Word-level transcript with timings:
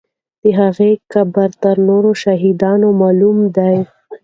د 0.41 0.43
هغې 0.59 0.91
قبر 1.13 1.49
تر 1.63 1.75
نورو 1.89 2.11
شهیدانو 2.23 2.87
معلوم 3.01 3.37
دی. 3.57 3.77